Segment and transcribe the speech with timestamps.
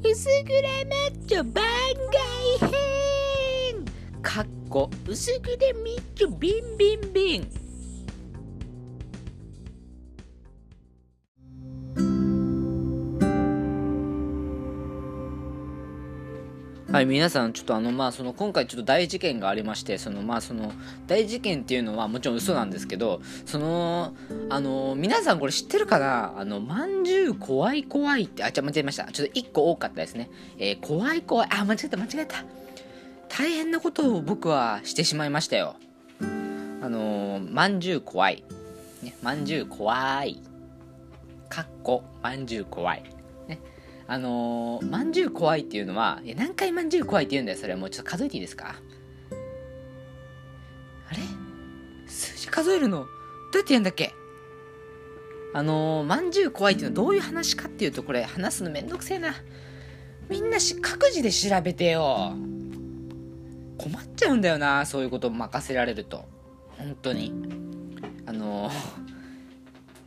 [0.00, 1.64] 薄暗マッチョ番
[2.60, 3.84] 外編。
[4.22, 7.57] かっこ薄暗ミッチョビンビンビン。
[16.90, 20.72] はい、皆さん、ちょっとあの、まあ、その、今回ちょっと大事件がありまして、その、まあ、その、
[21.06, 24.14] 大事件っていうのはもちろん嘘なんですけど、その、
[24.48, 26.32] あの、皆さんこれ知ってるかな？
[26.38, 29.04] あの、まんじゅう怖い怖いって、あ、ちょ、間違えました。
[29.04, 30.30] ちょっと一個多かったですね。
[30.56, 32.36] えー、怖い怖い、あ、間違えた、間違えた。
[33.28, 35.76] 大変なことを僕はしてしまいましたよ。
[36.80, 38.44] あの、まんじゅう怖い。
[39.02, 40.40] ね、まんじゅう怖い。
[41.50, 43.02] かっこ、まんじゅう怖い。
[43.46, 43.60] ね
[44.10, 48.76] あのー、まんじゅう怖いっていうのは、いや、何回まんじゅう怖いって言うんだよ、それはもうちょっと数えていいですか？
[51.10, 51.18] あれ？
[52.06, 53.00] 数字数えるの？
[53.00, 54.14] どうやってやるんだっけ？
[55.52, 59.34] あのー、まんじゅう怖いっていうのはどういう話かっていうと、これ話すのめんどくせえな。
[60.30, 62.32] みんなし各自で調べてよ。
[63.76, 66.24] 困っちゃうんだよな、そういうこと任せられると。
[66.78, 67.32] 本当に。
[68.24, 68.72] あのー、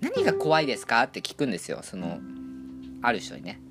[0.01, 1.03] 何が怖いですか？
[1.03, 2.19] って聞くんですよ、その、
[3.03, 3.61] ある人にね。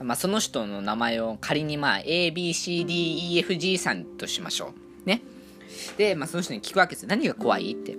[0.00, 4.72] まあ、その人の名前を仮にまあ ABCDEFG さんとしましょ
[5.04, 5.08] う。
[5.08, 5.22] ね。
[5.96, 7.08] で、まあ、その人に聞くわけですよ。
[7.08, 7.96] 何が怖いって。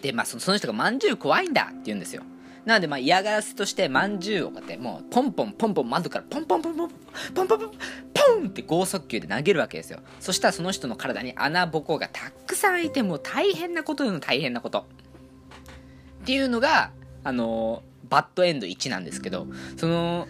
[0.00, 2.22] で、まあ、その人がまんじゅう怖いんだって言うんですよ。
[2.64, 6.90] なので、まあ、嫌がらせとして、まんじゅうをこうやって、もう、ポンポンポンポン窓から、ポンポンポンポン、
[7.34, 7.70] ポンポンポン、
[8.14, 10.00] ポンって剛速球で投げるわけですよ。
[10.20, 14.86] そしたらその人の体に穴ぼこがたくさんいて、もう大変なことの大変なこと。
[16.22, 16.90] っていうのが、
[17.24, 20.28] あのバッドエンド1なんですけど、その、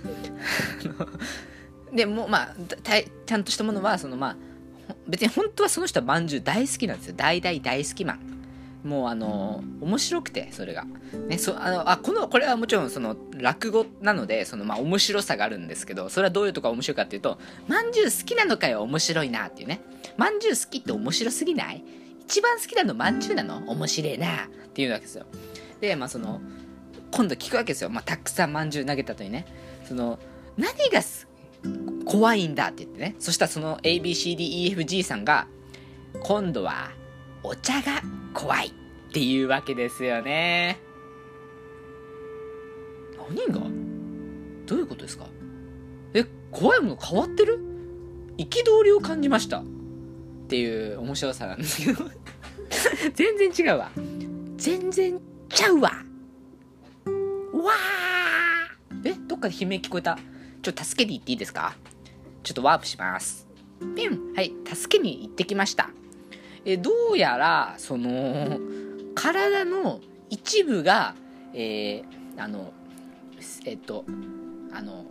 [1.92, 2.56] でもまあ、
[3.26, 4.36] ちゃんとしたものは、そのまあ、
[5.06, 7.14] 別に本当はその人はまんじゅう大好きなんですよ。
[7.16, 8.38] 大大大好きマン。
[8.84, 10.86] もうあの面白くてそれが
[11.26, 19.80] ねそあのあこのこれはもちろんその落語なのでそのまあ面白さがあるんですけどそれはどういうとこが面白いかっていうとまんじゅう好きなのかよ面白いなっていうね
[20.16, 21.84] まんじゅう好きって面白すぎない？
[22.20, 25.26] 一番好きなのまんじゅうなの面白いなっていうわけですよ
[25.80, 26.40] でまあその
[27.18, 29.44] 今度聞くわけですよ、まあ、たくさんまんじゅう投げたとにね。
[29.88, 30.20] その
[30.56, 31.00] 何が
[32.04, 33.16] 怖いんだって言ってね。
[33.18, 35.48] そしたらその ABCDEFG さんが
[36.20, 36.92] 今度は
[37.42, 38.02] お茶が
[38.34, 40.78] 怖いっていうわけですよね。
[43.18, 43.66] 何が？
[44.66, 45.26] どういうことですか？
[46.14, 47.58] え怖いもの変わってる？
[48.36, 49.58] 憤りを感じました。
[49.58, 49.64] っ
[50.46, 52.04] ていう面白さなんですけど。
[53.12, 53.90] 全然違うわ。
[54.56, 56.04] 全然ちゃうわ。
[59.38, 60.18] っかで悲鳴聞こえた。
[60.62, 61.74] ちょっと助けに行っていいですか？
[62.42, 63.46] ちょっとワープします。
[63.96, 64.34] ピン。
[64.34, 64.52] はい。
[64.66, 65.90] 助けに行ってきました。
[66.64, 68.58] えどうやらその
[69.14, 71.14] 体の一部が
[71.54, 72.72] えー、あの
[73.64, 74.04] えっと
[74.72, 75.06] あの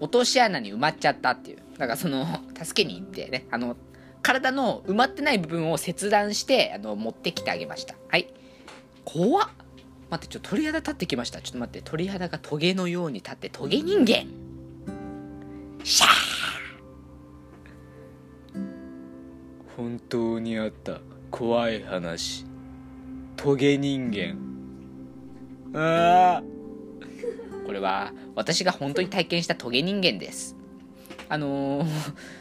[0.00, 1.58] 落とし穴に埋まっちゃったっていう。
[1.78, 2.26] だからその
[2.60, 3.76] 助けに行ってねあの
[4.20, 7.94] 体の埋まってない部分を切断してあの持ってきてあげました。
[8.08, 8.28] はい。
[9.04, 9.48] 怖っ。
[10.10, 11.40] 待って、ちょっと鳥肌立ってきました。
[11.40, 14.24] ちょっと待って、鳥肌がトゲのように立って、トゲ人間
[15.84, 16.18] シャー
[19.76, 22.44] 本当にあった怖い話。
[23.36, 24.36] トゲ人間。
[25.74, 26.42] ああ
[27.66, 30.56] これは、私が本当に体験したトゲ人間です。
[31.28, 31.86] あのー、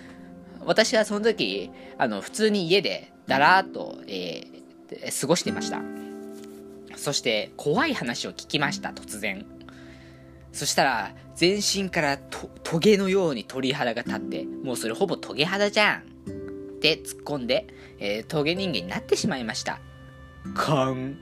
[0.65, 6.06] 私はその時、あの、普通に家で、だらーっと、えー、過ごしていました。
[6.97, 9.45] そして怖い話を聞きました突然。
[10.51, 16.01] そしたら全身からトゲのように鳥肌が立ってもうそれほぼトゲ肌じゃん。
[16.77, 17.67] って突っ込んで、
[17.99, 19.79] えー、トゲ人間になってしまいました。
[20.55, 21.17] 勘。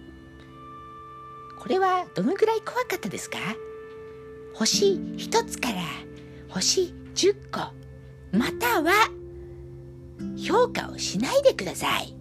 [1.60, 3.38] これはどのぐらい怖かったですか？
[4.54, 5.82] 星1つから
[6.50, 7.74] 星10個。
[8.38, 8.92] または
[10.38, 12.16] 評価をしないでください。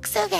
[0.00, 0.38] クソが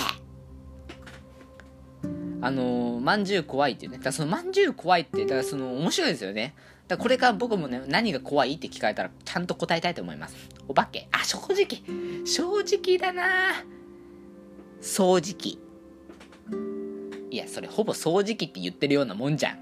[2.42, 3.98] あのまんじゅう怖いっていうね。
[3.98, 6.54] だからそのまんじゅう怖いって、だからその面白いですよね。
[6.88, 10.36] だからこれから僕もね、何が怖いって聞かれたら、ちゃんと答えたいと思います。
[10.66, 11.08] お化け。
[11.12, 12.26] あ、正直。
[12.26, 13.64] 正直だな
[14.80, 15.60] 掃除機。
[17.30, 19.58] いや、それほぼ掃除機って言ってるようなもんじゃん。